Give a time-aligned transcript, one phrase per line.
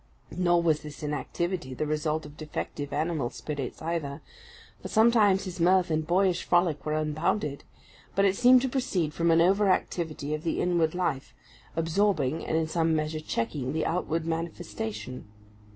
[0.35, 4.23] Nor was this inactivity the result of defective animal spirits either,
[4.81, 7.63] for sometimes his mirth and boyish frolic were unbounded;
[8.15, 11.35] but it seemed to proceed from an over activity of the inward life,
[11.75, 15.27] absorbing, and in some measure checking, the outward manifestation.